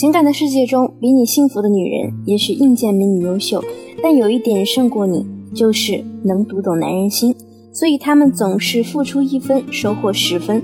[0.00, 3.62] 情感的世界中，比你幸福的女人，也许硬件没你优秀，
[4.02, 7.36] 但有一点胜过你，就是能读懂男人心。
[7.70, 10.62] 所以他们总是付出一分，收获十分。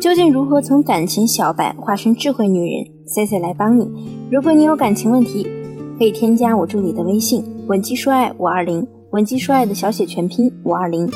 [0.00, 3.86] 究竟如何从感情小白化身智慧女人？C C 来帮你。
[4.30, 5.46] 如果你有感情问题，
[5.98, 11.06] 可以添加我助理的微信“文姬说爱五二零”，文姬说爱的小写全拼五二零。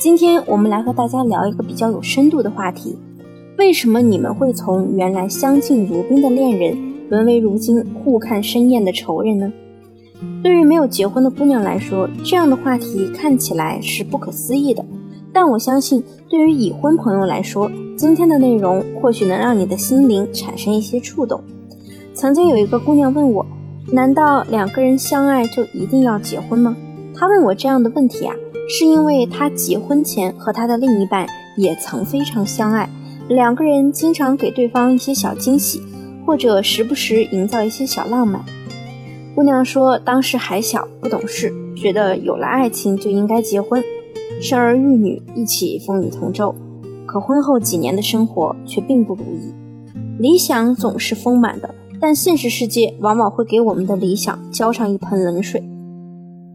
[0.00, 2.96] 今天我们来和大家聊一个比较有深度的话题。
[3.58, 9.52] 为什么你们会从原来相敬如宾的恋人，沦为如今互看生厌的仇人呢？
[10.42, 14.82] 对于没有结婚的姑娘来说，这样的话题看起来是不可思议的。
[15.30, 21.42] 但我相信，对于已婚朋友来说，今天的内容或许能让你的心灵产生一些触动。
[22.14, 23.44] 曾经有一个姑娘问我
[23.92, 26.74] ：“难道两个人相爱就一定要结婚吗？”
[27.14, 28.34] 她问我这样的问题啊，
[28.70, 31.26] 是因为她结婚前和她的另一半
[31.58, 32.88] 也曾非常相爱。
[33.28, 35.82] 两个人经常给对方一些小惊喜，
[36.32, 38.42] 或者时不时营造一些小浪漫。
[39.34, 43.84] 姑娘说，当时还小，不懂事，觉得有了爱情就应该结婚，
[44.40, 46.54] 生儿育女，一起风雨同舟。
[47.04, 49.52] 可婚后几年的生活却并不如意。
[50.18, 51.68] 理想总是丰满的，
[52.00, 55.62] 但现实世界往往会给我们的理想浇上一盆冷水。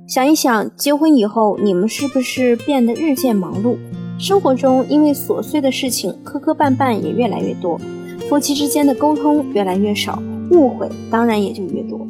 [0.08, 3.78] 想一想，结婚以后，你们是不是变得日渐忙碌？
[4.18, 7.80] 生活中因为琐碎的事情磕磕绊绊也越来越多，
[8.30, 12.06] 夫妻之间的沟通越来越少，误会当然也就越多。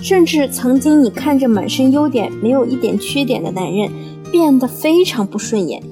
[0.00, 3.90] 甚至曾经你看着满身优点没有一点缺点的男人，
[4.30, 5.82] 变得非常不顺眼。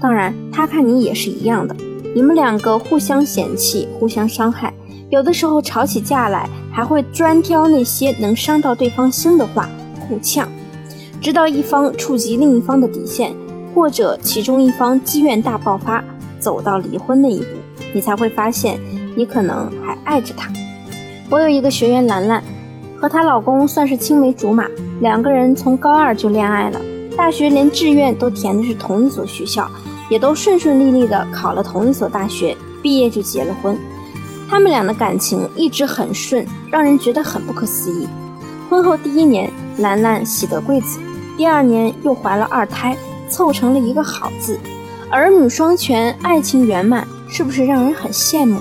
[0.00, 1.76] 当然他看你也是一样的，
[2.14, 4.72] 你们两个互相嫌弃，互相伤害，
[5.10, 9.68] 有的时候吵起架来还会专挑那些能伤到对方心的话
[10.08, 10.48] 互呛，
[11.20, 13.32] 直到一方触及另一方的底线。
[13.72, 16.04] 或者其中一方积怨大爆发，
[16.40, 17.46] 走到离婚那一步，
[17.92, 18.80] 你才会发现
[19.14, 20.50] 你可能还爱着他。
[21.30, 22.42] 我有一个学员兰兰，
[22.98, 24.66] 和她老公算是青梅竹马，
[25.00, 26.80] 两个人从高二就恋爱了，
[27.16, 29.70] 大学连志愿都填的是同一所学校，
[30.08, 33.78] 也都顺顺利利的考了同一所大学，毕业就结了婚。
[34.48, 38.08] 他们俩的感情一直很顺，让人觉得很不可思议。
[38.68, 40.98] 婚后第一年，兰兰喜得贵子，
[41.36, 42.96] 第二年又怀了二胎。
[43.30, 44.58] 凑成了一个好字，
[45.10, 48.60] 儿女双全，爱情圆满，是不是让人很羡慕？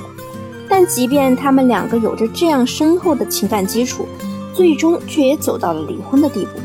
[0.67, 4.07] 但即便他们两个有着这样深厚的情感基础，
[4.51, 6.59] 最终却也走到了离婚的地步。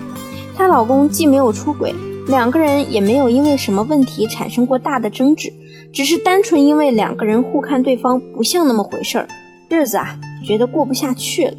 [0.57, 1.95] 她老公既没有出轨，
[2.27, 5.53] 两个人也没有因为什么问题产生过大的争执，
[5.93, 9.29] 只是单纯因为两个人互看对方不像那么回事儿，
[9.69, 11.55] 日子啊觉得过不下去了。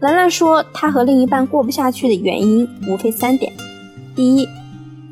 [0.00, 3.52] 兰兰说，她和另一半过不下去的原因无非三点：
[4.16, 4.48] 第一，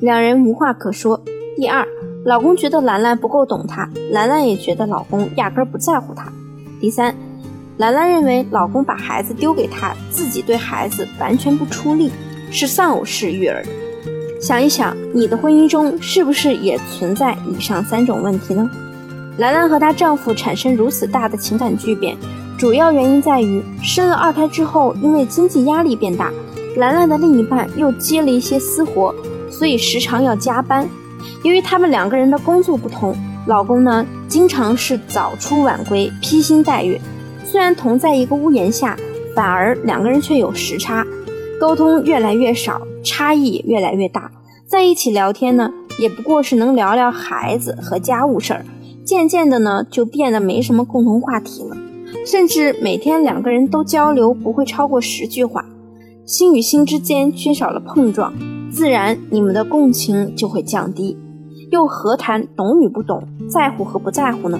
[0.00, 1.22] 两人无话可说。
[1.54, 1.86] 第二，
[2.24, 6.32] 老公觉得兰兰不够懂他，兰兰也觉得老公压根不在乎她。
[6.80, 7.12] 第三，
[7.78, 12.12] 兰兰认为老公把孩子丢给她，自己对孩子完全不出力，
[12.52, 13.64] 是丧偶式育儿。
[14.40, 18.70] 想一想，你的婚姻中是不是也存在以上三种问题呢？
[19.38, 22.16] 兰兰和她丈夫产生如此大的情感巨变，
[22.56, 26.30] 主要原因在于生了二胎之后，因为经济压力变大，
[26.76, 29.12] 兰兰的另一半又接了一些私活。
[29.50, 30.88] 所以时常要加班，
[31.44, 33.14] 由于他们两个人的工作不同，
[33.46, 37.00] 老公呢经常是早出晚归，披星戴月。
[37.44, 38.96] 虽然同在一个屋檐下，
[39.34, 41.06] 反而两个人却有时差，
[41.60, 44.30] 沟通越来越少，差异越来越大。
[44.66, 48.64] 在一起聊天呢，也不过是能聊聊孩子和家务事儿，
[49.04, 51.76] 渐渐的呢就变得没什么共同话题了，
[52.24, 55.64] 甚至每天两个人都交流不会超过十句话，
[56.24, 58.32] 心与心之间缺少了碰撞。
[58.72, 61.18] 自然，你们的共情就会降低，
[61.70, 64.58] 又何谈懂与不懂，在乎和不在乎呢？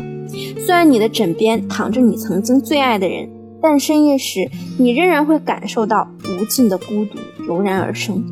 [0.58, 3.26] 虽然你的枕边躺着你曾经最爱的人，
[3.62, 7.18] 但深夜时你仍然会感受到无尽的孤独
[7.48, 8.22] 油然而生。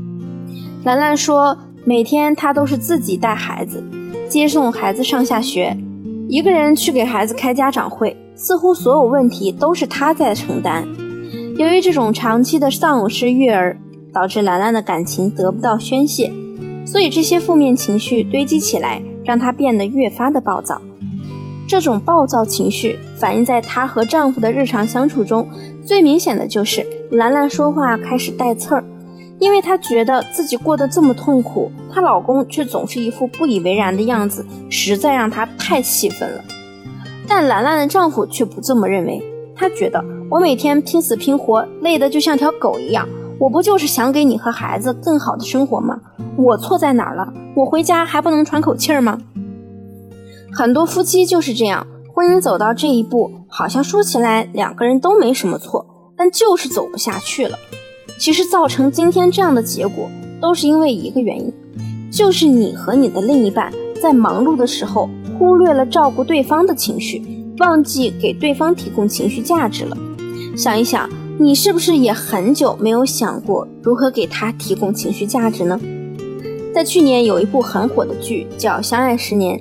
[0.84, 3.82] 兰兰说，每天她都是自己带孩子，
[4.28, 5.74] 接送孩子上下学，
[6.28, 10.86] 一个人去给孩子开家长会，似乎所有问题都是她在承担。
[11.56, 13.78] 由于这种长期的丧偶式育儿。
[14.12, 16.32] 导致兰兰的感情得不到宣泄，
[16.84, 20.80] 所以这些负面情绪堆积起来，让她变得越发的暴躁。
[21.68, 25.48] 这种暴躁情绪反映在她和丈夫的日常相处中，
[25.84, 28.84] 最明显的就是兰兰说话开始带刺儿，
[29.38, 36.44] 因为她觉得自己过得这么痛苦，她老公却总是一副不以为然的样子，实在让她太气愤了。
[37.28, 39.22] 但兰兰的丈夫却不这么认为，
[39.54, 43.08] 他觉得我每天拼死拼活，累得就像条狗一样。
[43.40, 45.98] 我不就是想给你和孩子更好的生活吗？
[46.36, 47.32] 我错在哪儿了？
[47.56, 49.18] 我回家还不能喘口气儿吗？
[50.52, 55.86] 很多夫妻就是这样，婚姻走到这一步，好像说起来两个人都没什么错，
[56.18, 57.58] 但就是走不下去了。
[58.18, 61.50] 其实造成今天这样的结果，都是因为一个原因，
[62.12, 63.72] 就是你和你的另一半
[64.02, 65.08] 在忙碌的时候，
[65.38, 67.22] 忽略了照顾对方的情绪，
[67.56, 69.96] 忘记给对方提供情绪价值了。
[70.54, 71.08] 想一想，
[71.42, 75.80] 你是不是也很久没有想过如何给他提供情绪价值呢？
[76.74, 79.58] 在去年有一部很火的剧叫《相爱十年》，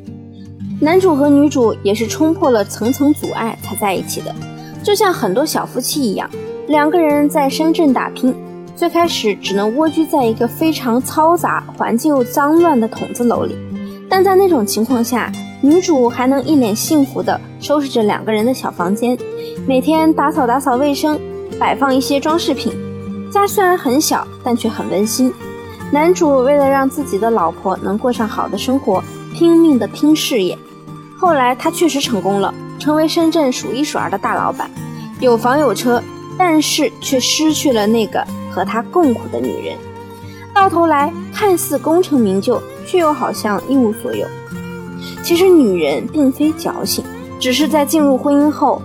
[0.81, 4.35] 男主和女主也是冲破了层层阻碍才在一起的，
[4.83, 6.29] 就像很多小夫妻一样，
[6.67, 8.35] 两个人在深圳打拼。
[8.75, 13.55] 最开始只能蜗居在一个非常嘈杂、环境又脏乱的筒子楼里，
[14.09, 19.17] 但在那种情况下，女主还能一脸幸福地收拾着两个人的小房间，
[19.65, 21.17] 每天打扫打扫卫生，
[21.57, 22.73] 摆放一些装饰品。
[23.31, 25.33] 家虽然很小，但却很温馨。
[25.91, 29.03] 男主为了让自己的老婆能过上好的生活，
[29.33, 30.57] 拼命的拼事业。
[31.17, 34.69] 后来他确实成功了，成为深圳数一数二的大老板，
[35.19, 36.03] 有房有车，
[36.37, 38.25] 但是却失去了那个。
[38.51, 39.77] 和他共苦的女人，
[40.55, 44.27] 到头来看似功成名就，却又好像一无所有。
[45.23, 47.05] 其实女人并非矫情，
[47.39, 48.81] 只是在进入婚姻后，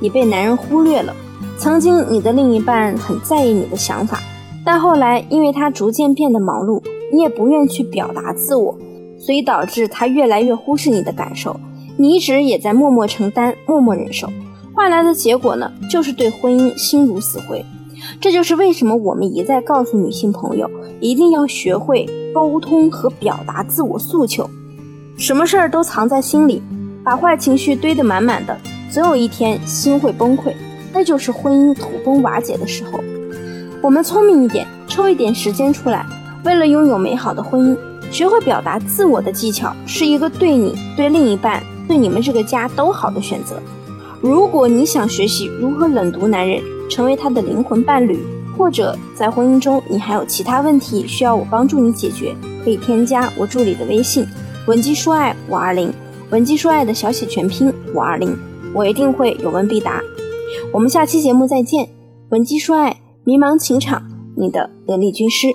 [0.00, 1.14] 你被男人忽略了。
[1.56, 4.20] 曾经你的另一半很在意你的想法，
[4.64, 8.76] 但后来因为他逐渐变得忙碌，你也不愿去表达自我，
[9.18, 11.58] 所以导致他越来越忽视你的感受。
[11.96, 14.28] 你一直也在默默承担，默默忍受，
[14.74, 17.64] 换来的结果呢，就是对婚姻心如死灰。
[18.20, 20.68] 这就是为什么我们一再告诉女性朋友，
[21.00, 24.50] 一定要学会沟通和表达自我诉求。
[25.16, 26.60] 什么事儿都藏在心里，
[27.04, 28.58] 把坏情绪堆得满满的，
[28.90, 30.52] 总有一天心会崩溃，
[30.94, 33.02] 那就是婚姻土崩瓦解的时候。
[33.82, 36.06] 我们聪明一点，抽一点时间出来，
[36.44, 37.76] 为了拥有美好的婚姻，
[38.10, 43.60] 学会表达自我的技巧，是一个对你、对另一半、对你们这个家都好的选择。
[44.22, 48.18] 如果你想学习如何冷读男人，成为他的灵魂伴侣，
[48.56, 54.26] 或者在婚姻中你还有其他问题需要我帮助你解决，可以添加我助理的微信
[54.66, 55.92] “文姬说爱五二零”，
[56.30, 58.34] 文姬说爱的小写全拼五二零，
[58.72, 60.00] 我一定会有问必答。
[60.72, 61.88] 我们下期节目再见，
[62.30, 64.02] 文姬说爱，迷茫情场，
[64.36, 65.48] 你的得力军师。